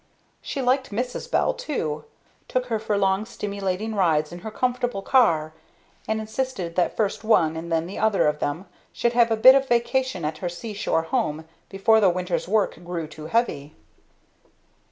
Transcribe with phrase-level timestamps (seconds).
[0.41, 1.29] She liked Mrs.
[1.29, 2.05] Bell, too
[2.47, 5.53] took her for long stimulating rides in her comfortable car,
[6.07, 9.53] and insisted that first one and then the other of them should have a bit
[9.53, 13.75] of vacation at her seashore home before the winter's work grew too heavy.